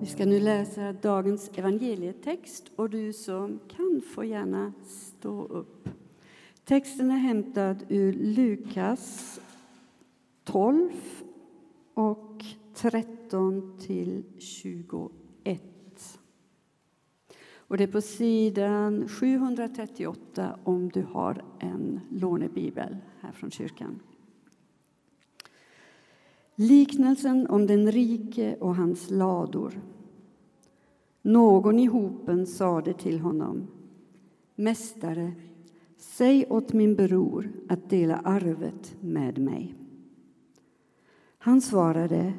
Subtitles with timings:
[0.00, 5.88] Vi ska nu läsa dagens evangelietext och du som kan får gärna stå upp.
[6.64, 9.40] Texten är hämtad ur Lukas
[10.44, 10.90] 12
[11.94, 15.62] och 13 till 21.
[17.56, 24.00] Och det är på sidan 738 om du har en lånebibel här från kyrkan.
[26.60, 29.80] Liknelsen om den rike och hans lador.
[31.22, 33.66] Någon i hopen sade till honom
[34.54, 35.32] Mästare,
[35.96, 39.74] säg åt min bror att dela arvet med mig.
[41.38, 42.32] Han svarade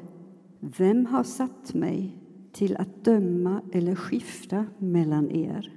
[0.60, 2.16] Vem har satt mig
[2.52, 5.76] till att döma eller skifta mellan er?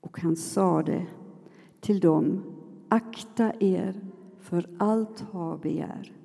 [0.00, 1.06] Och han sade
[1.80, 2.42] till dem
[2.88, 4.00] Akta er
[4.38, 6.23] för allt har begär.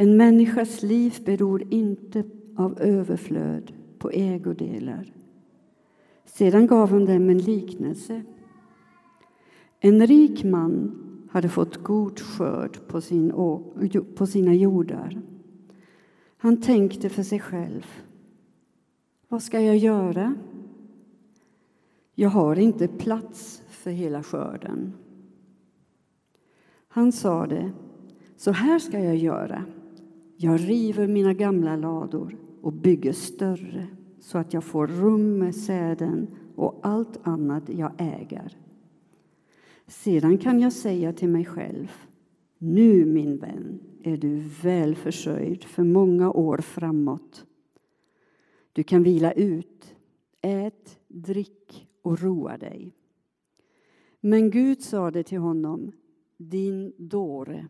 [0.00, 2.24] En människas liv beror inte
[2.56, 5.12] av överflöd på ägodelar.
[6.24, 8.22] Sedan gav han dem en liknelse.
[9.80, 10.94] En rik man
[11.30, 13.32] hade fått god skörd på, sin,
[14.16, 15.22] på sina jordar.
[16.36, 17.86] Han tänkte för sig själv.
[19.28, 20.34] Vad ska jag göra?
[22.14, 24.92] Jag har inte plats för hela skörden.
[26.88, 27.72] Han sade,
[28.36, 29.64] så här ska jag göra.
[30.40, 33.86] Jag river mina gamla lador och bygger större
[34.20, 38.58] så att jag får rum med säden och allt annat jag äger.
[39.86, 41.92] Sedan kan jag säga till mig själv
[42.58, 47.46] nu, min vän, är du väl försörjd för många år framåt.
[48.72, 49.94] Du kan vila ut,
[50.40, 52.94] ät, drick och roa dig.
[54.20, 55.92] Men Gud sade till honom,
[56.36, 57.68] din dåre,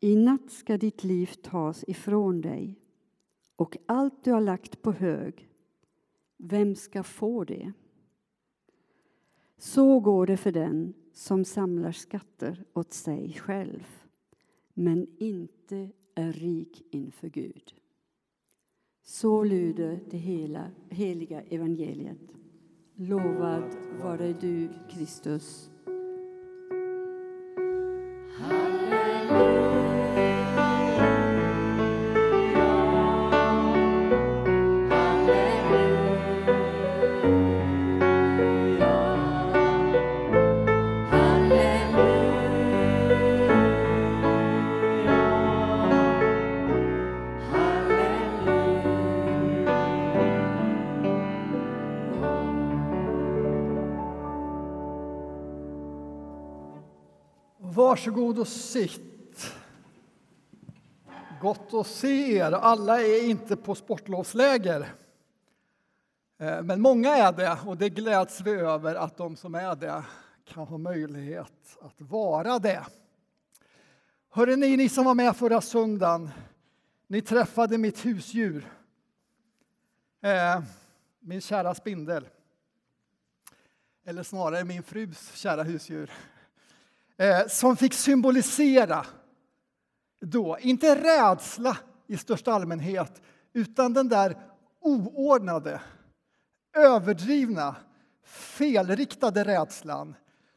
[0.00, 2.78] i natt ska ditt liv tas ifrån dig
[3.56, 5.48] och allt du har lagt på hög,
[6.36, 7.72] vem ska få det?
[9.58, 13.86] Så går det för den som samlar skatter åt sig själv
[14.74, 17.74] men inte är rik inför Gud.
[19.02, 22.34] Så lyder det hela, heliga evangeliet.
[22.94, 25.70] Lovad vare du, Kristus.
[58.00, 59.54] Varsågod och sitt.
[61.40, 62.52] Gott att se er.
[62.52, 64.88] Alla är inte på sportlovsläger.
[66.38, 70.04] Eh, men många är det, och det gläds vi över att de som är det
[70.44, 72.86] kan ha möjlighet att vara det.
[74.30, 76.30] Hörde ni, ni som var med förra söndagen,
[77.06, 78.72] ni träffade mitt husdjur.
[80.20, 80.62] Eh,
[81.18, 82.28] min kära spindel.
[84.04, 86.10] Eller snarare min frus kära husdjur
[87.20, 89.06] Eh, som fick symbolisera
[90.20, 91.76] då, inte rädsla
[92.06, 93.22] i största allmänhet,
[93.52, 94.36] utan den där
[94.80, 95.80] oordnade,
[96.76, 97.76] överdrivna,
[98.24, 100.14] felriktade rädslan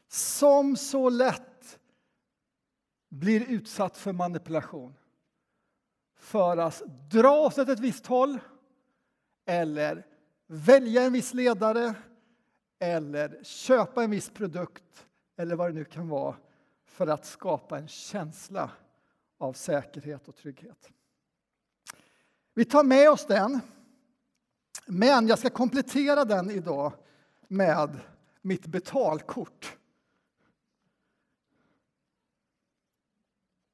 [0.08, 1.78] som så lätt
[3.10, 4.94] blir utsatt för manipulation.
[6.16, 8.38] För att dra oss åt ett visst håll
[9.46, 10.06] eller
[10.46, 11.94] välja en viss ledare
[12.78, 16.36] eller köpa en viss produkt eller vad det nu kan vara
[16.94, 18.70] för att skapa en känsla
[19.38, 20.90] av säkerhet och trygghet.
[22.54, 23.60] Vi tar med oss den,
[24.86, 26.92] men jag ska komplettera den idag
[27.48, 28.00] med
[28.42, 29.76] mitt betalkort.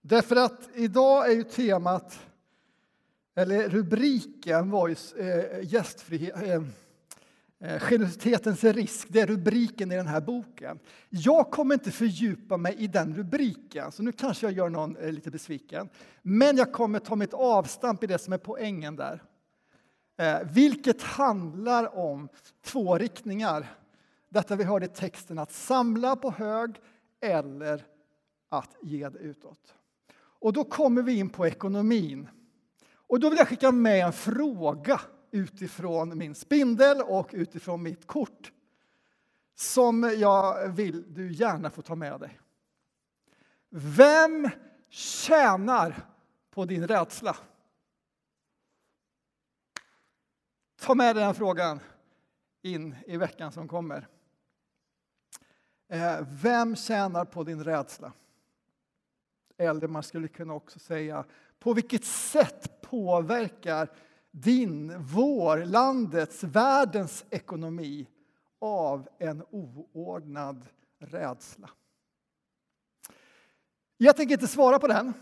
[0.00, 2.20] Därför att idag är ju temat,
[3.34, 6.62] eller rubriken var ju eh, gästfrihet, eh,
[7.62, 10.78] Eh, generositetens risk, det är rubriken i den här boken.
[11.08, 15.12] Jag kommer inte fördjupa mig i den rubriken, så nu kanske jag gör någon eh,
[15.12, 15.88] lite besviken.
[16.22, 19.22] Men jag kommer ta mitt avstamp i det som är poängen där.
[20.18, 22.28] Eh, vilket handlar om
[22.64, 23.66] två riktningar.
[24.28, 26.74] Detta vi hörde i texten, att samla på hög
[27.20, 27.84] eller
[28.48, 29.74] att ge det utåt.
[30.16, 32.28] Och då kommer vi in på ekonomin.
[32.94, 38.52] Och då vill jag skicka med en fråga utifrån min spindel och utifrån mitt kort
[39.54, 42.40] som jag vill du gärna får ta med dig.
[43.70, 44.48] Vem
[44.88, 46.06] tjänar
[46.50, 47.36] på din rädsla?
[50.80, 51.80] ta med den frågan
[52.62, 54.08] in i veckan som kommer.
[55.88, 58.12] Eh, vem tjänar på din rädsla?
[59.56, 61.24] Eller man skulle kunna också säga,
[61.58, 63.88] på vilket sätt påverkar
[64.30, 68.06] din, vår, landets, världens ekonomi
[68.60, 70.66] av en oordnad
[70.98, 71.70] rädsla?
[73.96, 75.12] Jag tänker inte svara på den.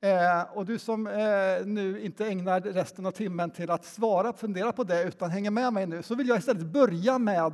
[0.00, 4.38] Eh, och du som eh, nu inte ägnar resten av timmen till att svara och
[4.38, 7.52] fundera på det utan hänger med mig nu så vill jag istället börja med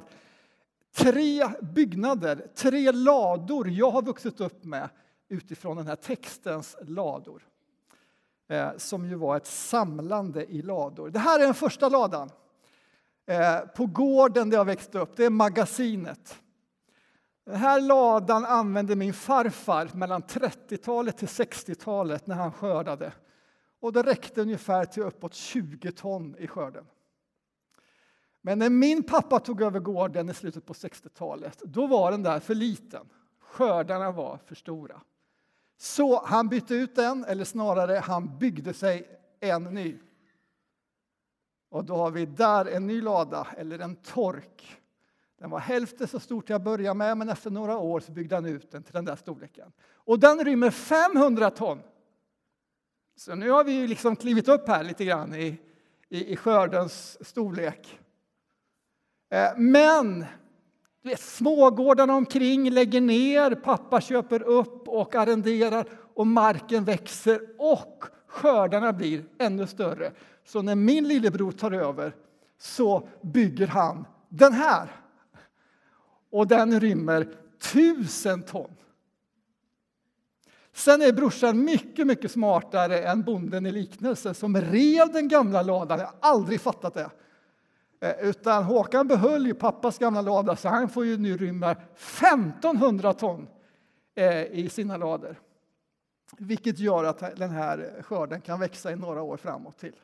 [0.96, 4.88] tre byggnader, tre lador jag har vuxit upp med
[5.28, 7.42] utifrån den här textens lador.
[8.48, 11.10] Eh, som ju var ett samlande i lador.
[11.10, 12.30] Det här är den första ladan.
[13.26, 16.40] Eh, på gården där jag växte upp, det är magasinet.
[17.46, 23.12] Den här ladan använde min farfar mellan 30-talet till 60-talet när han skördade.
[23.80, 26.84] Och det räckte ungefär till uppåt 20 ton i skörden.
[28.42, 32.40] Men när min pappa tog över gården i slutet på 60-talet, då var den där
[32.40, 33.06] för liten.
[33.40, 35.00] Skördarna var för stora.
[35.76, 39.08] Så han bytte ut den, eller snarare han byggde sig
[39.40, 39.98] en ny.
[41.70, 44.76] Och då har vi där en ny lada, eller en tork.
[45.38, 48.34] Den var hälften så stor till att börja med, men efter några år så byggde
[48.34, 49.72] han ut den till den där storleken.
[49.94, 51.82] Och den rymmer 500 ton.
[53.16, 55.60] Så nu har vi liksom klivit upp här lite grann i,
[56.08, 58.00] i, i skördens storlek.
[59.30, 60.24] Eh, men
[61.04, 68.04] du vet, smågårdarna omkring lägger ner, pappa köper upp och arrenderar och marken växer och
[68.26, 70.12] skördarna blir ännu större.
[70.44, 72.14] Så när min lillebror tar över
[72.58, 74.92] så bygger han den här.
[76.30, 77.28] Och den rymmer
[77.72, 78.70] tusen ton.
[80.72, 85.98] Sen är brorsan mycket, mycket smartare än bonden i liknelse som rev den gamla ladan.
[85.98, 87.10] Jag har aldrig fattat det.
[88.04, 93.12] Eh, utan Håkan behöll ju pappas gamla lada så han får ju nu rymma 1500
[93.12, 93.48] ton
[94.14, 95.40] eh, i sina lador.
[96.38, 99.94] Vilket gör att den här skörden kan växa i några år framåt till.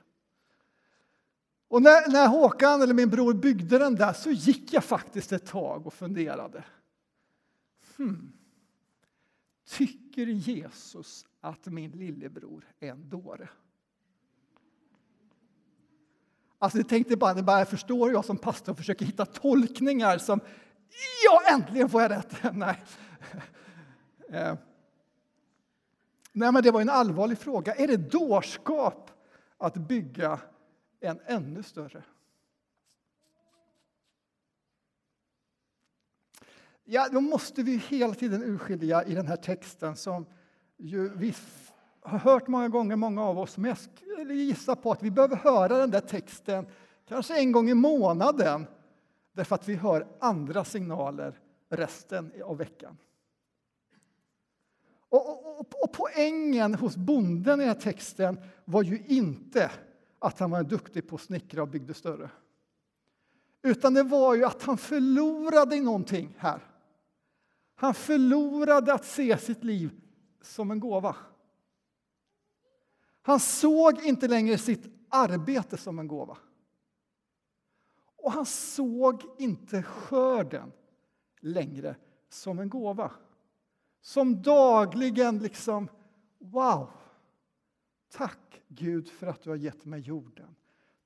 [1.69, 5.47] Och när, när Håkan, eller min bror, byggde den där så gick jag faktiskt ett
[5.47, 6.65] tag och funderade.
[7.97, 8.33] Hmm.
[9.69, 13.49] Tycker Jesus att min lillebror är en dåre?
[16.63, 20.41] Alltså jag tänkte bara, bara förstår jag som pastor försöker hitta tolkningar som
[21.25, 22.37] ja, äntligen får jag rätt.
[22.55, 22.83] Nej.
[24.29, 24.55] Eh.
[26.33, 27.75] Nej, men det var en allvarlig fråga.
[27.75, 29.11] Är det dårskap
[29.59, 30.41] att bygga
[31.01, 32.03] en ännu större?
[36.85, 40.27] Ja, då måste vi hela tiden urskilja i den här texten som
[40.77, 41.35] ju vi
[42.01, 45.37] har hört många gånger, många av oss, men jag skulle gissa på att vi behöver
[45.37, 46.67] höra den där texten
[47.09, 48.67] kanske en gång i månaden
[49.33, 52.97] därför att vi hör andra signaler resten av veckan.
[55.09, 59.71] Och, och, och, poängen hos bonden i den här texten var ju inte
[60.19, 62.31] att han var duktig på att snickra och byggde större.
[63.63, 66.61] Utan det var ju att han förlorade någonting här.
[67.75, 69.91] Han förlorade att se sitt liv
[70.43, 71.17] som en gåva.
[73.23, 76.37] Han såg inte längre sitt arbete som en gåva.
[78.17, 80.73] Och han såg inte skörden
[81.41, 81.97] längre
[82.29, 83.13] som en gåva.
[84.01, 85.89] Som dagligen liksom,
[86.39, 86.91] wow!
[88.13, 90.55] Tack Gud för att du har gett mig jorden.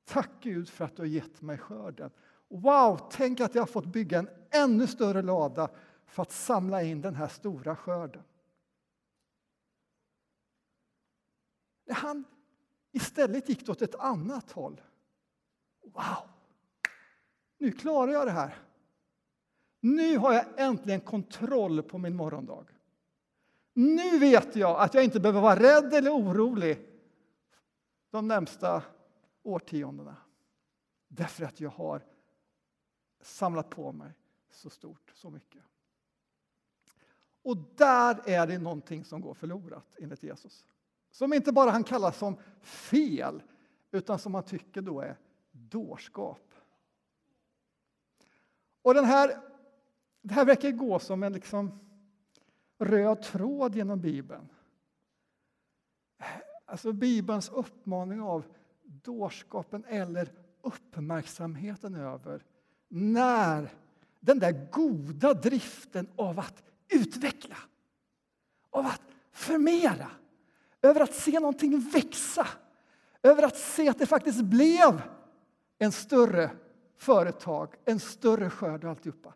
[0.05, 2.11] Tack Gud för att du har gett mig skörden.
[2.49, 5.69] Wow, tänk att jag har fått bygga en ännu större lada
[6.07, 8.23] för att samla in den här stora skörden.
[11.89, 12.25] Han
[12.93, 14.81] istället gick det åt ett annat håll.
[15.83, 16.29] Wow!
[17.59, 18.59] Nu klarar jag det här.
[19.81, 22.67] Nu har jag äntligen kontroll på min morgondag.
[23.73, 26.89] Nu vet jag att jag inte behöver vara rädd eller orolig
[28.11, 28.83] de närmsta
[29.43, 30.17] årtiondena.
[31.09, 32.03] Därför att jag har
[33.21, 34.13] samlat på mig
[34.51, 35.63] så stort, så mycket.
[37.43, 40.65] Och där är det någonting som går förlorat enligt Jesus.
[41.15, 43.43] Som inte bara han kallar som fel,
[43.91, 45.17] utan som han tycker då är
[45.53, 46.55] dårskap.
[48.83, 49.41] Och den här,
[50.23, 51.79] det här verkar gå som en liksom
[52.79, 54.49] röd tråd genom Bibeln.
[56.65, 58.45] Alltså Bibelns uppmaning av
[58.83, 62.45] dårskapen eller uppmärksamheten över
[62.89, 63.71] när
[64.21, 67.57] den där goda driften av att utveckla,
[68.71, 70.11] av att förmera,
[70.85, 72.49] över att se någonting växa,
[73.23, 75.03] över att se att det faktiskt blev
[75.79, 76.51] en större
[76.97, 79.35] företag, en större skörd och alltihopa.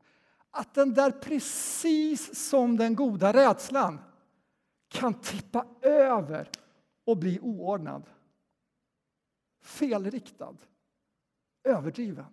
[0.51, 4.01] Att den där, precis som den goda rädslan,
[4.89, 6.51] kan tippa över
[7.05, 8.03] och bli oordnad.
[9.63, 10.57] Felriktad,
[11.65, 12.27] överdriven.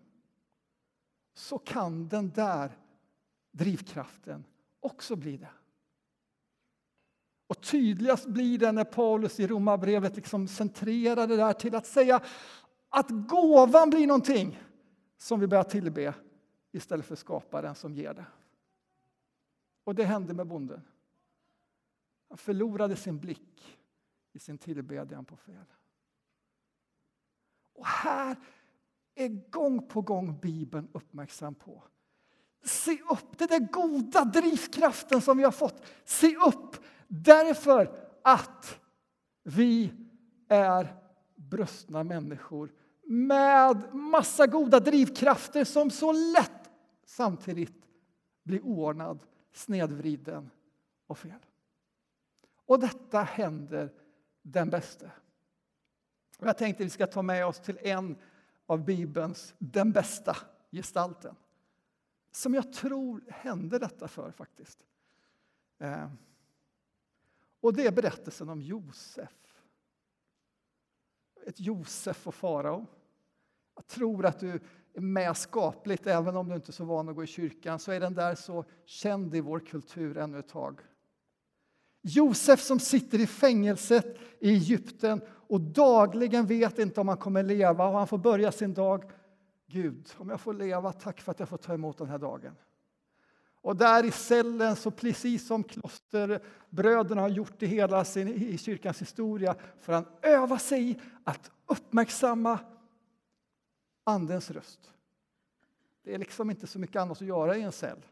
[1.33, 2.77] Så kan den där
[3.51, 4.45] drivkraften
[4.79, 5.49] också bli det.
[7.47, 12.21] Och tydligast blir det när Paulus i Romarbrevet liksom centrerar det där till att säga
[12.89, 14.59] att gåvan blir någonting
[15.17, 16.13] som vi börjar tillbe
[16.71, 18.25] istället för skaparen som ger det.
[19.83, 20.81] Och det hände med bonden.
[22.29, 23.77] Han förlorade sin blick
[24.33, 25.65] i sin tillbedjan på fel.
[27.73, 28.35] Och här
[29.15, 31.83] är gång på gång Bibeln uppmärksam på.
[32.63, 35.85] Se upp, den där goda drivkraften som vi har fått.
[36.05, 36.75] Se upp,
[37.07, 38.79] därför att
[39.43, 39.93] vi
[40.47, 40.95] är
[41.35, 46.71] brustna människor med massa goda drivkrafter som så lätt
[47.05, 47.87] samtidigt
[48.43, 50.49] blir oordnad, snedvriden
[51.07, 51.39] och fel.
[52.65, 53.93] Och detta händer
[54.41, 55.11] den bäste.
[56.39, 58.17] Jag tänkte att vi ska ta med oss till en
[58.65, 60.37] av Bibelns den bästa
[60.71, 61.35] gestalten
[62.31, 64.79] som jag tror hände detta för, faktiskt.
[65.77, 66.09] Eh,
[67.65, 69.31] och det är berättelsen om Josef.
[71.45, 72.85] Ett Josef och farao.
[73.75, 74.59] Jag tror att du
[74.93, 77.91] är med skapligt, även om du inte är så van att gå i kyrkan, så
[77.91, 80.81] är den där så känd i vår kultur ännu ett tag.
[82.01, 87.87] Josef som sitter i fängelset i Egypten och dagligen vet inte om han kommer leva
[87.87, 89.11] och han får börja sin dag.
[89.67, 92.55] Gud, om jag får leva, tack för att jag får ta emot den här dagen.
[93.65, 99.01] Och där i cellen, så precis som klosterbröderna har gjort i hela sin, i kyrkans
[99.01, 102.59] historia, får han öva sig i att uppmärksamma
[104.03, 104.93] Andens röst.
[106.03, 108.05] Det är liksom inte så mycket annat att göra i en cell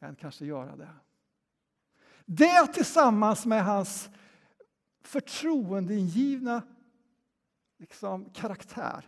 [0.00, 0.90] än kanske göra det.
[2.24, 4.10] Det tillsammans med hans
[5.02, 6.62] förtroendeingivna
[7.78, 9.04] liksom, karaktär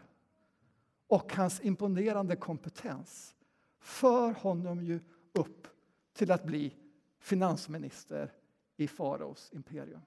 [1.07, 3.35] och hans imponerande kompetens
[3.81, 5.01] för honom ju
[5.35, 5.69] upp
[6.13, 6.75] till att bli
[7.19, 8.33] finansminister
[8.77, 10.01] i faraos imperium.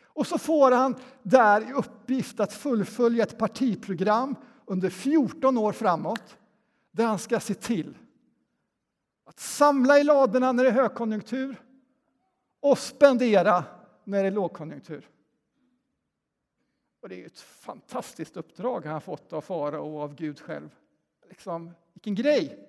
[0.00, 4.34] Och så får han där i uppgift att fullfölja ett partiprogram
[4.66, 6.38] under 14 år framåt
[6.90, 7.98] där han ska se till
[9.24, 11.56] att samla i ladorna när det är högkonjunktur
[12.60, 13.64] och spendera
[14.04, 15.08] när det är lågkonjunktur.
[17.00, 20.68] Och det är ett fantastiskt uppdrag han fått av farao och av Gud själv.
[21.28, 22.67] Liksom, vilken grej!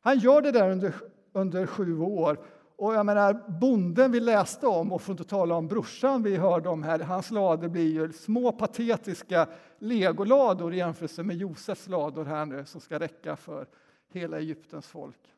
[0.00, 0.94] Han gör det där under,
[1.32, 2.44] under sju år.
[2.76, 6.36] Och jag menar, bonden vi läste om, och för att inte tala om brorsan vi
[6.36, 12.24] hörde om här, hans lador blir ju små patetiska legolador i jämförelse med Josefs lador
[12.24, 13.68] här nu som ska räcka för
[14.08, 15.34] hela Egyptens folk.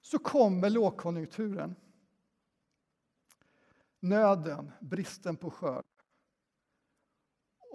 [0.00, 1.74] Så kommer lågkonjunkturen.
[4.00, 5.84] Nöden, bristen på skörd.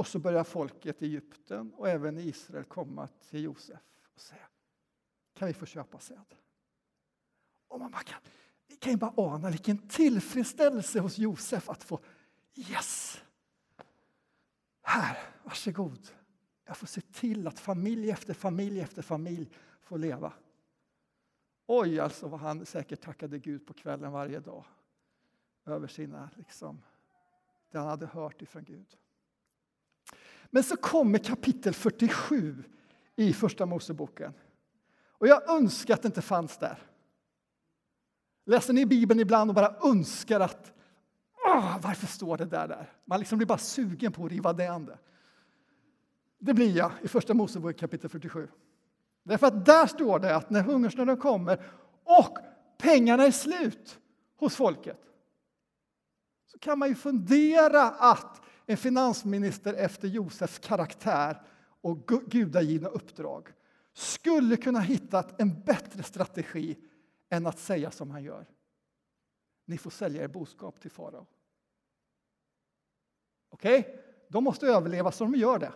[0.01, 3.79] Och så börjar folket i Egypten och även i Israel komma till Josef
[4.15, 4.47] och säga
[5.33, 6.35] Kan vi få köpa säd?
[7.67, 8.19] Och man bara kan,
[8.79, 11.99] kan ju bara ana vilken tillfredsställelse hos Josef att få
[12.55, 13.21] Yes!
[14.81, 16.07] Här, varsågod.
[16.65, 20.33] Jag får se till att familj efter familj efter familj får leva.
[21.67, 24.65] Oj, alltså vad han säkert tackade Gud på kvällen varje dag
[25.65, 26.81] över sina, liksom,
[27.71, 28.97] det han hade hört ifrån Gud.
[30.51, 32.63] Men så kommer kapitel 47
[33.15, 34.33] i Första Moseboken.
[35.07, 36.79] Och jag önskar att det inte fanns där.
[38.45, 40.73] Läser ni Bibeln ibland och bara önskar att
[41.45, 42.67] åh, varför står det där?
[42.67, 42.93] där?
[43.05, 44.97] Man liksom blir bara sugen på att riva det.
[46.39, 48.47] Det blir jag i Första Mosebok kapitel 47.
[49.23, 51.65] Därför att där står det att när hungersnöden kommer
[52.03, 52.37] och
[52.77, 53.99] pengarna är slut
[54.37, 55.01] hos folket
[56.45, 61.41] så kan man ju fundera att en finansminister efter Josefs karaktär
[61.81, 63.49] och gudagivna uppdrag
[63.93, 66.77] skulle kunna hitta en bättre strategi
[67.29, 68.45] än att säga som han gör.
[69.65, 71.27] Ni får sälja er boskap till farao.
[73.49, 73.93] Okej, okay?
[74.27, 75.73] de måste överleva så de gör det.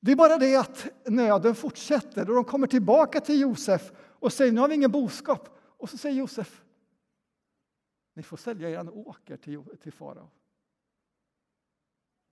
[0.00, 4.52] Det är bara det att nöden fortsätter och de kommer tillbaka till Josef och säger
[4.52, 5.48] nu har vi ingen boskap.
[5.60, 6.64] Och så säger Josef
[8.14, 10.30] ni får sälja er åker till, till farao.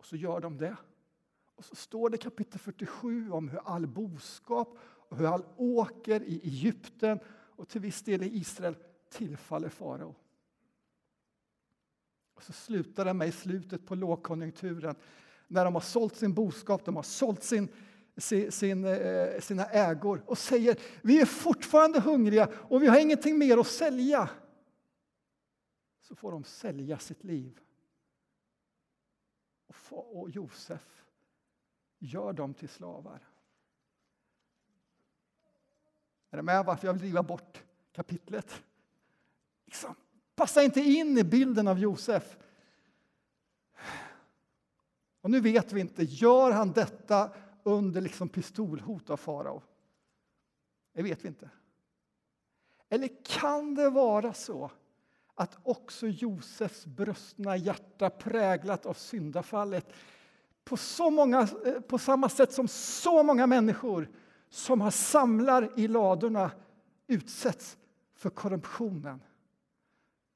[0.07, 0.77] Och så gör de det.
[1.55, 6.41] Och så står det kapitel 47 om hur all boskap och hur all åker i
[6.45, 8.77] Egypten och till viss del i Israel
[9.11, 10.15] tillfaller farao.
[12.35, 14.95] Och så slutar det med i slutet på lågkonjunkturen
[15.49, 17.69] när de har sålt sin boskap, de har sålt sin,
[18.17, 18.87] sin, sin,
[19.41, 24.31] sina ägor och säger vi är fortfarande hungriga och vi har ingenting mer att sälja.
[26.01, 27.61] Så får de sälja sitt liv.
[29.89, 31.05] Och Josef
[31.99, 33.29] gör dem till slavar.
[36.31, 38.63] Är ni med varför jag vill driva bort kapitlet?
[39.65, 39.95] Liksom,
[40.35, 42.37] passa inte in i bilden av Josef.
[45.21, 47.33] Och nu vet vi inte, gör han detta
[47.63, 49.63] under liksom pistolhot av farao?
[50.93, 51.51] Det vet vi inte.
[52.89, 54.71] Eller kan det vara så
[55.38, 59.93] att också Josefs brustna hjärta präglat av syndafallet
[60.64, 64.09] på, så många, eh, på samma sätt som så många människor
[64.49, 66.50] som har samlar i ladorna
[67.07, 67.78] utsätts
[68.14, 69.21] för korruptionen.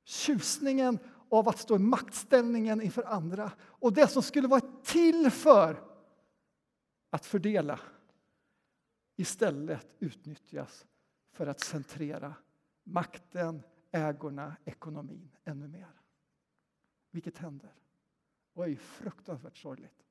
[0.04, 0.98] Tjusningen
[1.30, 5.82] av att stå i maktställningen inför andra och det som skulle vara till för
[7.10, 7.80] att fördela
[9.16, 10.86] istället utnyttjas
[11.32, 12.34] för att centrera
[12.84, 15.88] makten, ägorna, ekonomin ännu mer.
[17.10, 17.72] Vilket händer
[18.52, 20.04] och är fruktansvärt sorgligt.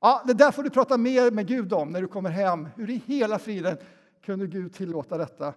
[0.00, 2.68] Ja, det där får du prata mer med Gud om när du kommer hem.
[2.76, 3.78] Hur i hela friden
[4.22, 5.54] kunde Gud tillåta detta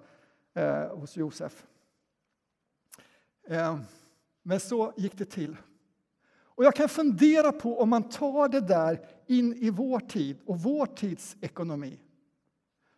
[0.54, 1.66] eh, hos Josef?
[3.48, 3.80] Eh,
[4.44, 5.58] men så gick det till.
[6.60, 10.60] Och jag kan fundera på om man tar det där in i vår tid och
[10.60, 12.00] vår tids ekonomi.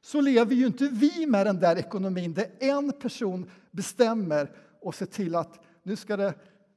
[0.01, 5.05] Så lever ju inte vi med den där ekonomin där en person bestämmer och ser
[5.05, 6.33] till att nu ska det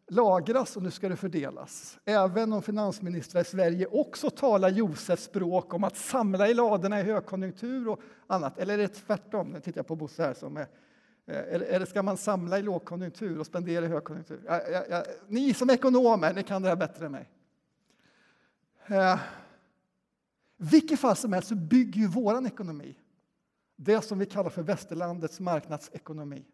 [0.09, 1.99] lagras och nu ska det fördelas.
[2.05, 7.03] Även om finansministrar i Sverige också talar Josefs språk om att samla i ladorna i
[7.03, 8.59] högkonjunktur och annat.
[8.59, 9.49] Eller är det tvärtom?
[9.49, 10.67] Nu tittar jag på Bosse här som är
[11.27, 14.41] eh, eller ska man samla i lågkonjunktur och spendera i högkonjunktur?
[14.47, 17.31] Jag, jag, jag, ni som är ekonomer, ni kan det här bättre än mig.
[18.87, 19.19] Eh,
[20.57, 22.97] vilket fall som helst så bygger ju vår ekonomi,
[23.77, 26.45] det som vi kallar för västerlandets marknadsekonomi,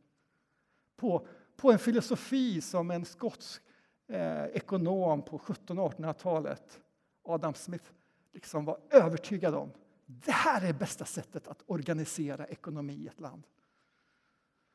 [0.96, 1.26] på
[1.60, 3.62] på en filosofi som en skotsk
[4.08, 6.80] eh, ekonom på 1700 och 1800-talet,
[7.24, 7.84] Adam Smith,
[8.32, 9.70] liksom var övertygad om.
[10.06, 13.42] Det här är bästa sättet att organisera ekonomi i ett land.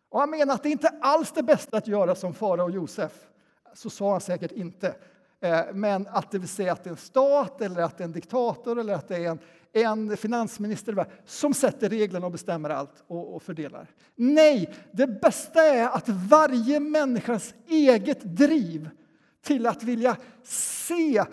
[0.10, 2.72] Och han menar att det inte alls är det bästa att göra som farao och
[2.72, 3.28] Josef.
[3.74, 4.96] Så sa han säkert inte.
[5.46, 8.06] Eh, men att det vill säga att det är en stat, eller att det är
[8.06, 9.40] en diktator eller att det är en,
[9.74, 13.88] en finansminister som sätter reglerna och bestämmer allt och, och fördelar.
[14.16, 18.90] Nej, det bästa är att varje människas eget driv
[19.44, 21.24] till att vilja se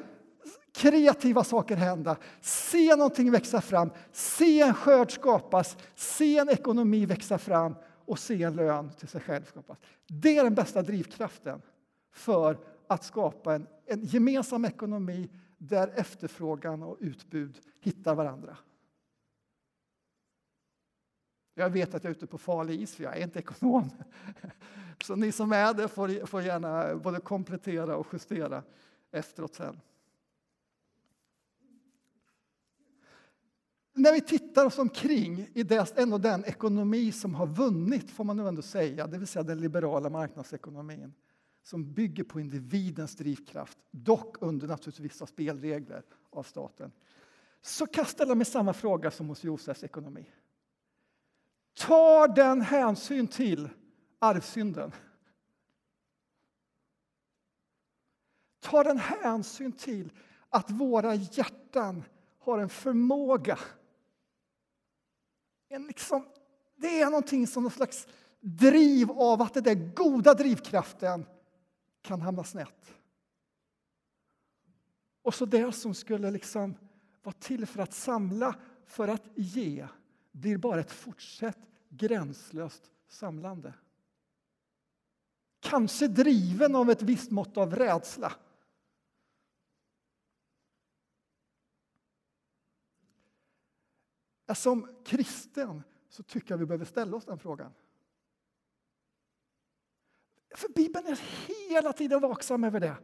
[0.75, 7.38] kreativa saker hända, se någonting växa fram, se en skörd skapas, se en ekonomi växa
[7.38, 7.75] fram
[8.07, 9.79] och se en lön till sig själv skapas.
[10.09, 11.62] Det är den bästa drivkraften
[12.12, 12.59] för
[12.92, 18.57] att skapa en, en gemensam ekonomi där efterfrågan och utbud hittar varandra.
[21.55, 23.90] Jag vet att jag är ute på farlig is, för jag är inte ekonom.
[25.05, 28.62] Så ni som är det får, får gärna både komplettera och justera
[29.11, 29.81] efteråt sen.
[33.94, 38.37] När vi tittar oss omkring i det, ändå den ekonomi som har vunnit, får man
[38.37, 41.14] nu ändå säga, det vill säga den liberala marknadsekonomin,
[41.62, 46.92] som bygger på individens drivkraft, dock under naturligtvis vissa spelregler av staten,
[47.61, 50.31] så kan jag ställa mig samma fråga som hos Josefs ekonomi.
[51.75, 53.68] Tar den hänsyn till
[54.18, 54.92] arvsynden?
[58.61, 60.12] Tar den hänsyn till
[60.48, 62.05] att våra hjärtan
[62.38, 63.59] har en förmåga
[65.72, 66.27] en liksom,
[66.77, 68.07] det är någonting som någon slags
[68.40, 71.27] driv av att den där goda drivkraften
[72.02, 72.94] kan hamna snett.
[75.22, 76.74] Och så det som skulle liksom
[77.22, 79.88] vara till för att samla, för att ge
[80.32, 83.74] blir bara ett fortsatt gränslöst samlande.
[85.60, 88.32] Kanske driven av ett visst mått av rädsla.
[94.54, 97.72] Som kristen så tycker jag vi behöver ställa oss den frågan.
[100.54, 101.20] För Bibeln är
[101.68, 102.96] hela tiden vaksam över det.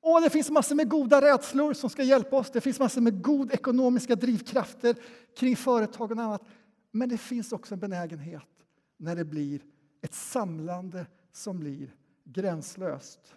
[0.00, 2.50] Och det finns massor med goda rädslor som ska hjälpa oss.
[2.50, 4.96] Det finns massor med god ekonomiska drivkrafter
[5.36, 6.44] kring företag och annat.
[6.90, 8.48] Men det finns också en benägenhet
[8.96, 9.62] när det blir
[10.00, 13.36] ett samlande som blir gränslöst,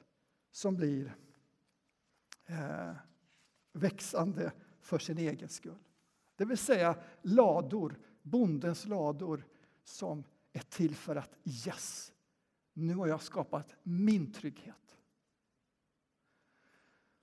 [0.52, 1.16] som blir
[2.46, 2.96] eh,
[3.74, 5.80] växande för sin egen skull.
[6.36, 9.46] Det vill säga lador, bondens lador
[9.84, 10.24] som
[10.54, 12.13] är till för att yes,
[12.74, 14.76] nu har jag skapat min trygghet.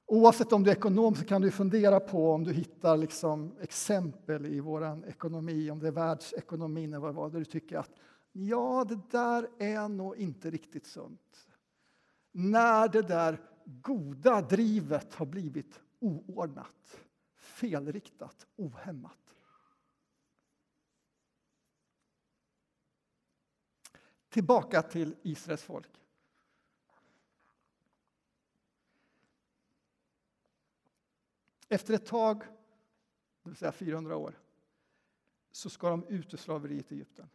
[0.07, 4.47] Oavsett om du är ekonom så kan du fundera på om du hittar liksom exempel
[4.47, 7.91] i vår ekonomi, om det är världsekonomin eller vad där du tycker att
[8.33, 11.49] ja, det där är nog inte riktigt sunt.
[12.33, 17.01] När det där goda drivet har blivit oordnat,
[17.37, 19.30] felriktat, ohämmat.
[24.31, 25.89] Tillbaka till Israels folk.
[31.69, 32.39] Efter ett tag,
[33.43, 34.39] det vill säga 400 år,
[35.51, 37.31] så ska de ut ur slaveriet i Egypten.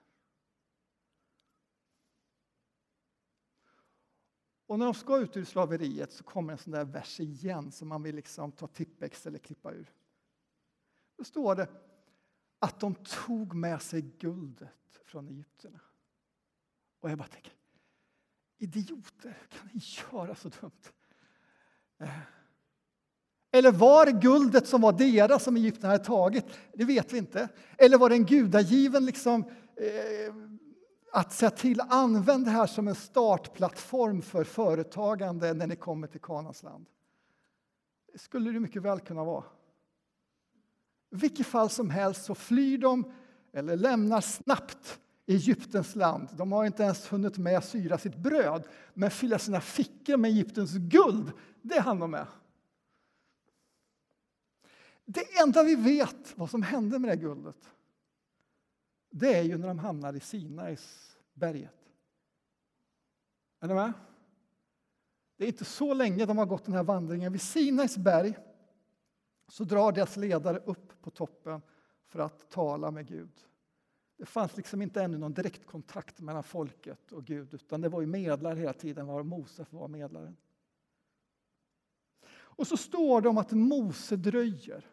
[4.66, 7.88] Och när de ska ut ur slaveriet så kommer en sån där vers igen som
[7.88, 9.94] man vill liksom ta tippex eller klippa ur.
[11.16, 11.68] Då står det
[12.60, 15.80] att de tog med sig guldet från egyptierna.
[17.06, 17.54] Och jag bara tänker,
[18.58, 20.72] idioter, kan ni göra så dumt?
[22.00, 22.20] Eh.
[23.52, 26.46] Eller var det guldet som var deras som Egypten hade tagit?
[26.74, 27.50] Det vet vi inte.
[27.78, 29.44] Eller var det en gudagiven liksom,
[29.76, 30.36] eh,
[31.12, 36.22] att säga till, använd det här som en startplattform för företagande när ni kommer till
[36.22, 36.86] Kanans land.
[38.14, 39.44] Det skulle det mycket väl kunna vara.
[41.12, 43.14] I vilket fall som helst så flyr de
[43.54, 46.30] eller lämnar snabbt Egyptens land.
[46.38, 50.32] De har inte ens hunnit med att syra sitt bröd, men fylla sina fickor med
[50.32, 52.28] Egyptens guld, det hann de med.
[55.06, 57.70] Det enda vi vet vad som hände med det guldet,
[59.10, 61.92] det är ju när de hamnar i Sinais berget.
[63.60, 63.94] Är ni med?
[65.38, 67.32] Det är inte så länge de har gått den här vandringen.
[67.32, 68.38] Vid Sinais berg
[69.48, 71.62] så drar deras ledare upp på toppen
[72.08, 73.32] för att tala med Gud.
[74.18, 78.08] Det fanns liksom inte ännu någon direktkontakt mellan folket och Gud utan det var ju
[78.08, 80.38] medlare hela tiden, var Mose var medlaren.
[82.28, 84.86] Och så står det om att Mose dröjer.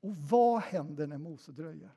[0.00, 1.90] Och vad händer när Mose dröjer?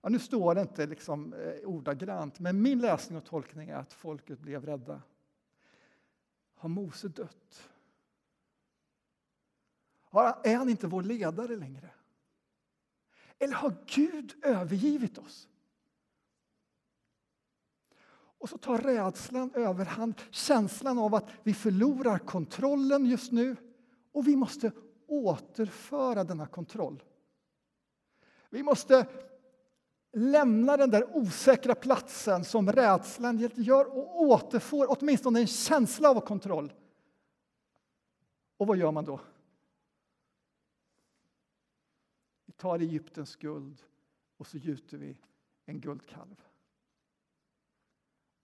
[0.00, 3.92] Ja, nu står det inte liksom, eh, ordagrant, men min läsning och tolkning är att
[3.92, 5.02] folket blev rädda.
[6.54, 7.70] Har Mose dött?
[10.22, 11.90] Är han inte vår ledare längre?
[13.38, 15.48] Eller har Gud övergivit oss?
[18.38, 23.56] Och så tar rädslan överhand, känslan av att vi förlorar kontrollen just nu
[24.12, 24.72] och vi måste
[25.06, 27.02] återföra denna kontroll.
[28.50, 29.06] Vi måste
[30.12, 36.72] lämna den där osäkra platsen som rädslan gör och återfår åtminstone en känsla av kontroll.
[38.56, 39.20] Och vad gör man då?
[42.45, 43.82] Vi tar Egyptens guld
[44.36, 45.18] och så gjuter vi
[45.64, 46.42] en guldkalv.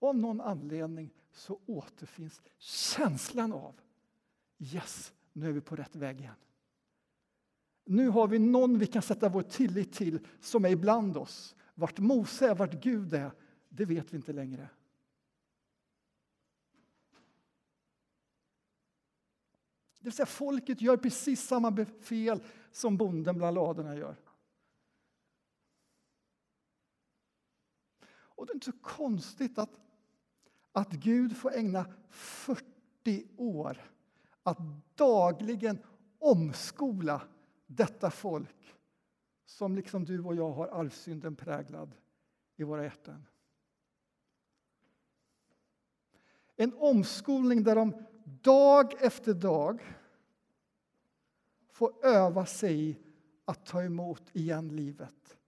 [0.01, 3.81] Av någon anledning så återfinns känslan av
[4.59, 6.35] yes, nu är vi på rätt väg igen.
[7.85, 11.57] Nu har vi någon vi kan sätta vår tillit till som är ibland oss.
[11.75, 13.33] Vart Mose är, vart Gud är,
[13.69, 14.69] det vet vi inte längre.
[19.99, 24.17] Det vill säga, folket gör precis samma fel som bonden bland ladorna gör.
[28.09, 29.83] Och det är inte så konstigt att
[30.73, 33.91] att Gud får ägna 40 år
[34.43, 34.59] att
[34.95, 35.79] dagligen
[36.19, 37.23] omskola
[37.67, 38.75] detta folk
[39.45, 41.95] som liksom du och jag har arvsynden präglad
[42.57, 43.27] i våra hjärtan.
[46.57, 49.83] En omskolning där de dag efter dag
[51.73, 52.99] får öva sig i
[53.45, 55.39] att ta emot igen livet,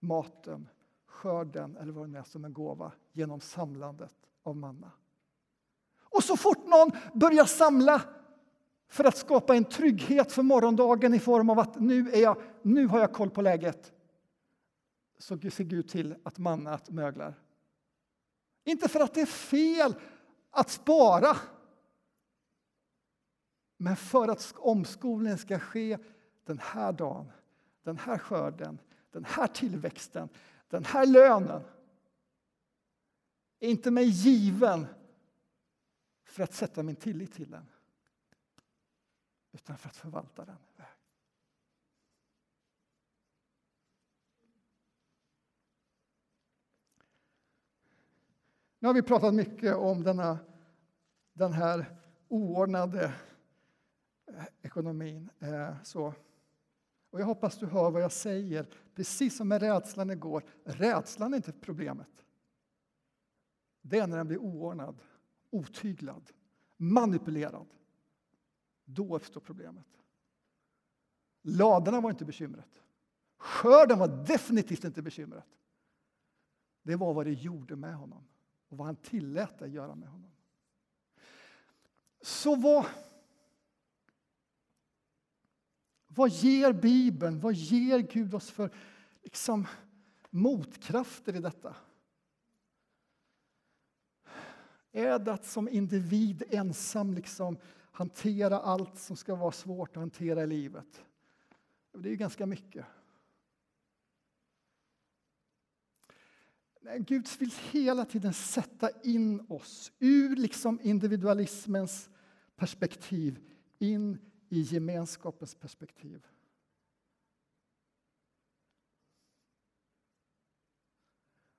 [0.00, 0.68] maten,
[1.06, 4.90] skörden eller vad det nu är som en gåva genom samlandet av manna.
[6.00, 8.02] Och så fort någon börjar samla
[8.88, 12.86] för att skapa en trygghet för morgondagen i form av att nu, är jag, nu
[12.86, 13.92] har jag koll på läget
[15.18, 17.34] så ser Gud till att mannat möglar.
[18.64, 19.94] Inte för att det är fel
[20.50, 21.36] att spara
[23.82, 25.98] men för att omskolningen ska ske
[26.44, 27.32] den här dagen,
[27.82, 28.78] den här skörden,
[29.10, 30.28] den här tillväxten,
[30.68, 31.62] den här lönen
[33.60, 34.86] är inte mig given
[36.24, 37.66] för att sätta min tillit till den
[39.52, 40.56] utan för att förvalta den.
[48.78, 50.38] Nu har vi pratat mycket om denna,
[51.32, 51.96] den här
[52.28, 53.14] oordnade
[54.36, 55.30] Eh, ekonomin.
[55.38, 56.14] Eh, så.
[57.10, 60.44] Och jag hoppas du hör vad jag säger, precis som med rädslan igår.
[60.64, 62.26] Rädslan är inte problemet.
[63.82, 65.02] Det är när den blir oordnad,
[65.50, 66.30] otyglad,
[66.76, 67.66] manipulerad.
[68.84, 69.86] Då uppstår problemet.
[71.42, 72.82] Ladorna var inte bekymret.
[73.36, 75.56] Skörden var definitivt inte bekymret.
[76.82, 78.28] Det var vad det gjorde med honom
[78.68, 80.30] och vad han tillät det göra med honom.
[82.20, 82.86] Så vad,
[86.14, 88.70] vad ger Bibeln, vad ger Gud oss för
[89.22, 89.66] liksom,
[90.30, 91.76] motkrafter i detta?
[94.92, 97.58] Är det att som individ ensam liksom
[97.92, 101.04] hantera allt som ska vara svårt att hantera i livet?
[101.92, 102.86] Det är ju ganska mycket.
[106.98, 112.10] Gud vill hela tiden sätta in oss ur liksom individualismens
[112.56, 113.38] perspektiv
[113.78, 116.26] in i gemenskapens perspektiv.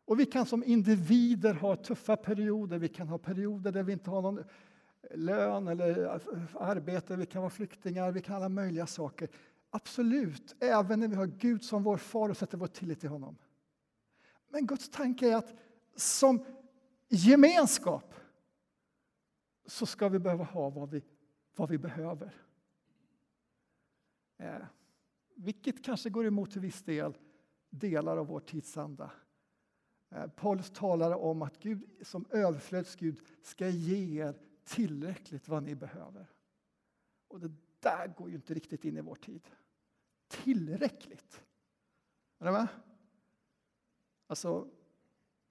[0.05, 2.79] Och vi kan som individer ha tuffa perioder.
[2.79, 4.43] Vi kan ha perioder där vi inte har någon
[5.11, 6.07] lön eller
[6.59, 7.15] arbete.
[7.15, 9.29] Vi kan vara flyktingar, vi kan alla möjliga saker.
[9.69, 13.37] Absolut, även när vi har Gud som vår far och sätter vår tillit till honom.
[14.49, 15.53] Men Guds tanke är att
[15.95, 16.45] som
[17.09, 18.13] gemenskap
[19.65, 21.03] så ska vi behöva ha vad vi,
[21.55, 22.33] vad vi behöver.
[24.41, 24.65] Eh,
[25.35, 27.17] vilket kanske går emot till viss del
[27.69, 29.11] delar av vår tidsanda.
[30.09, 36.31] Eh, Paulus talar om att Gud som överflödsgud ska ge er tillräckligt vad ni behöver.
[37.27, 39.47] Och det där går ju inte riktigt in i vår tid.
[40.27, 41.43] Tillräckligt.
[42.39, 42.67] Är ni med?
[44.27, 44.67] Alltså,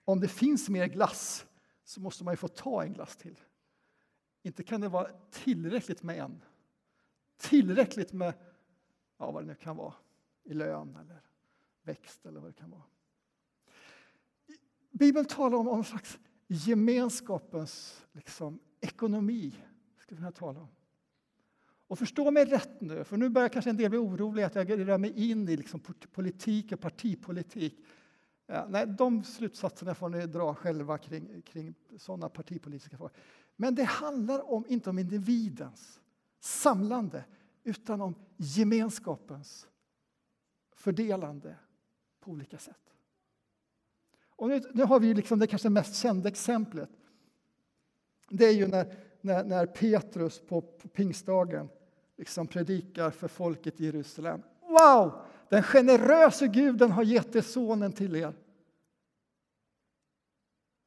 [0.04, 1.46] om det finns mer glass
[1.84, 3.40] så måste man ju få ta en glass till.
[4.42, 6.42] Inte kan det vara tillräckligt med en.
[7.36, 8.34] Tillräckligt med
[9.20, 9.94] ja, vad det nu kan vara,
[10.44, 11.22] i lön eller
[11.82, 12.82] växt eller vad det kan vara.
[14.90, 19.54] Bibeln talar om en slags gemenskapens liksom, ekonomi.
[19.98, 20.68] Ska vi tala om.
[21.86, 24.88] Och förstå mig rätt nu, för nu börjar kanske en del bli oroliga att jag
[24.88, 25.80] rör mig in i liksom
[26.12, 27.84] politik och partipolitik.
[28.46, 33.12] Ja, nej, de slutsatserna får ni dra själva kring, kring sådana partipolitiska frågor.
[33.56, 36.00] Men det handlar om, inte om individens
[36.40, 37.24] samlande
[37.64, 39.68] utan om gemenskapens
[40.72, 41.56] fördelande
[42.20, 42.76] på olika sätt.
[44.40, 46.90] Och nu, nu har vi liksom det kanske mest kända exemplet.
[48.28, 51.68] Det är ju när, när, när Petrus på, på pingstdagen
[52.16, 54.42] liksom predikar för folket i Jerusalem.
[54.60, 55.12] Wow!
[55.48, 58.34] Den generöse guden har gett er sonen till er.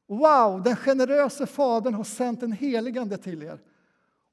[0.06, 3.60] Wow, den generöse fadern har sänt en heligande till er.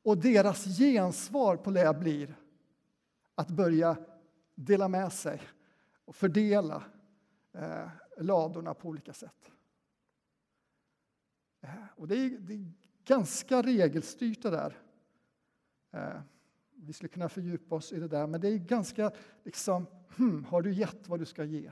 [0.04, 2.36] Och deras gensvar på det blir
[3.36, 3.98] att börja
[4.56, 5.42] dela med sig
[6.06, 6.84] och fördela
[7.54, 9.52] eh, ladorna på olika sätt.
[11.62, 12.72] Eh, och det är, det är
[13.06, 14.78] ganska regelstyrt det där.
[15.92, 16.22] Eh,
[16.76, 19.12] vi skulle kunna fördjupa oss i det där, men det är ganska
[19.44, 19.88] liksom,
[20.18, 21.72] hmm, har du gett vad du ska ge?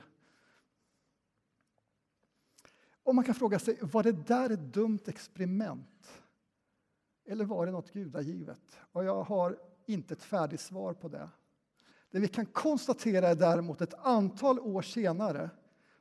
[3.02, 6.22] Och man kan fråga sig, var det där ett dumt experiment?
[7.30, 8.60] Eller var det något gudagivet?
[8.92, 11.28] Och jag har inte ett färdigt svar på det.
[12.10, 15.50] Det vi kan konstatera är däremot ett antal år senare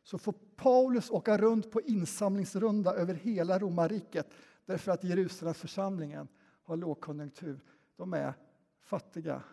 [0.03, 4.27] så får Paulus åka runt på insamlingsrunda över hela romarriket
[4.65, 6.27] därför att Jerusalemförsamlingen
[6.63, 7.59] har lågkonjunktur.
[7.95, 8.33] De är
[8.81, 9.43] fattiga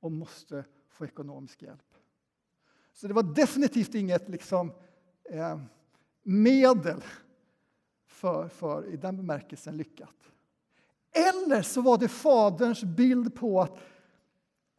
[0.00, 1.94] och måste få ekonomisk hjälp.
[2.92, 4.72] Så det var definitivt inget liksom,
[5.24, 5.60] eh,
[6.22, 7.04] medel
[8.06, 10.32] för, för, i den bemärkelsen, lyckat.
[11.16, 13.78] Eller så var det Faderns bild på att,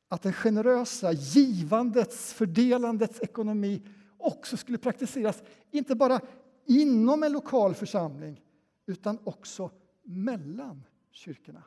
[0.07, 3.81] att den generösa givandets, fördelandets ekonomi
[4.17, 6.21] också skulle praktiseras, inte bara
[6.65, 8.41] inom en lokal församling
[8.85, 9.71] utan också
[10.03, 11.63] mellan kyrkorna.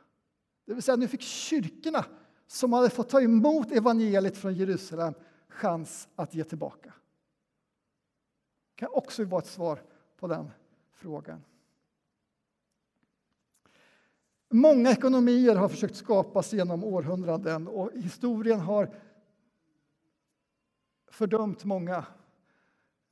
[0.66, 2.04] Det vill säga, nu fick kyrkorna
[2.46, 5.14] som hade fått ta emot evangeliet från Jerusalem
[5.48, 6.92] chans att ge tillbaka.
[8.70, 9.82] Det kan också vara ett svar
[10.16, 10.50] på den
[10.92, 11.42] frågan.
[14.52, 18.94] Många ekonomier har försökt skapas genom århundraden och historien har
[21.10, 22.04] fördömt många,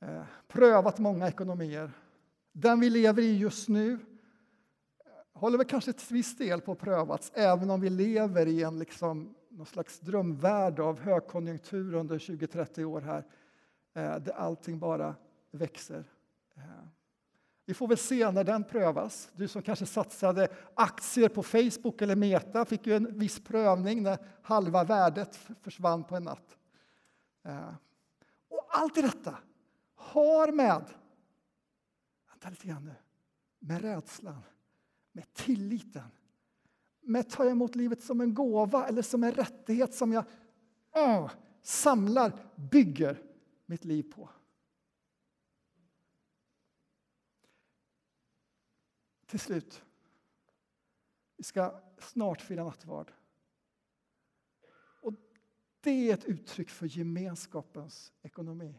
[0.01, 1.91] eh, prövat många ekonomier.
[2.51, 3.99] Den vi lever i just nu eh,
[5.33, 8.79] håller väl kanske till viss del på att prövas även om vi lever i en
[8.79, 13.25] liksom, någon slags drömvärld av högkonjunktur under 20-30 år här
[13.93, 15.15] eh, där allting bara
[15.51, 16.03] växer.
[16.55, 16.63] Eh,
[17.69, 19.29] vi får väl se när den prövas.
[19.33, 24.17] Du som kanske satsade aktier på Facebook eller Meta fick ju en viss prövning när
[24.41, 26.57] halva värdet försvann på en natt.
[27.43, 27.73] Eh,
[28.49, 29.37] och allt i detta
[29.95, 30.85] har med,
[32.29, 32.95] vänta lite grann nu,
[33.59, 34.41] med rädslan,
[35.11, 36.11] med tilliten,
[37.01, 40.23] med att ta emot livet som en gåva eller som en rättighet som jag
[40.95, 43.21] åh, samlar, bygger
[43.65, 44.29] mitt liv på.
[49.29, 49.83] Till slut,
[51.37, 53.11] vi ska snart fira nattvard.
[55.01, 55.13] Och
[55.81, 58.75] det är ett uttryck för gemenskapens ekonomi.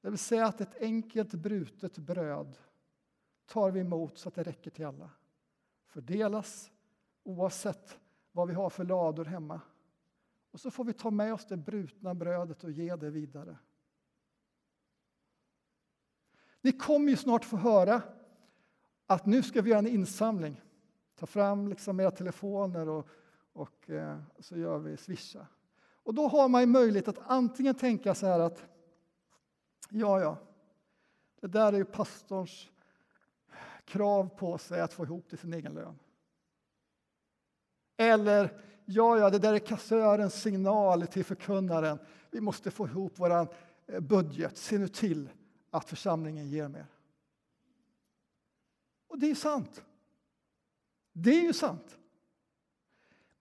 [0.00, 2.58] Det vill säga att ett enkelt brutet bröd
[3.46, 5.10] tar vi emot så att det räcker till alla.
[5.86, 6.70] Fördelas
[7.22, 7.98] oavsett
[8.32, 9.60] vad vi har för lador hemma.
[10.50, 13.58] Och så får vi ta med oss det brutna brödet och ge det vidare.
[16.60, 18.02] Ni kommer ju snart få höra
[19.06, 20.60] att nu ska vi göra en insamling.
[21.18, 23.08] Ta fram liksom era telefoner och,
[23.52, 25.46] och eh, så gör vi swisha.
[26.02, 28.64] Och då har man möjlighet att antingen tänka så här att
[29.90, 30.36] ja, ja,
[31.40, 32.70] det där är ju pastorns
[33.84, 35.98] krav på sig att få ihop till sin egen lön.
[37.96, 41.98] Eller ja, ja, det där är kassörens signal till förkunnaren.
[42.30, 43.30] Vi måste få ihop vår
[43.86, 44.56] eh, budget.
[44.56, 45.30] Se nu till
[45.70, 46.86] att församlingen ger mer.
[49.08, 49.82] Och det är sant.
[51.12, 51.98] Det är ju sant.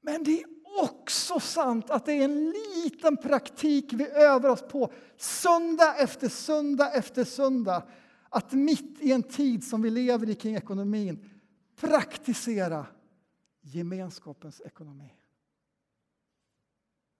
[0.02, 0.48] Men det är
[0.82, 6.94] också sant att det är en liten praktik vi övar oss på söndag efter söndag
[6.94, 7.88] efter söndag.
[8.30, 11.30] Att mitt i en tid som vi lever i kring ekonomin
[11.76, 12.86] praktisera
[13.62, 15.14] gemenskapens ekonomi.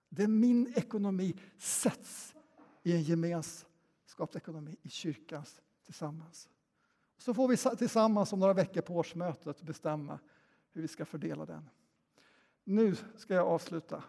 [0.10, 2.36] Där min ekonomi sätts
[2.84, 3.04] i en
[4.18, 6.50] gemenskapsekonomi i kyrkans tillsammans.
[7.18, 10.20] Så får vi tillsammans om några veckor på årsmötet bestämma
[10.72, 11.70] hur vi ska fördela den.
[12.64, 14.04] Nu ska jag avsluta.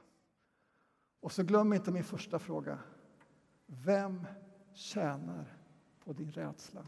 [1.21, 2.79] Och så glöm inte min första fråga.
[3.66, 4.27] Vem
[4.75, 5.44] tjänar
[6.05, 6.87] på din rädsla?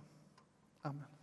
[0.83, 1.20] Amen.